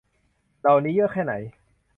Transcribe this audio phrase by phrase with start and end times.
[0.59, 1.33] เหล่านี้เยอะแค่ไหน